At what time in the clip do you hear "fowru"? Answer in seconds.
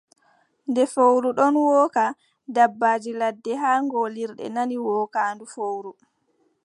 0.93-1.29, 5.53-5.91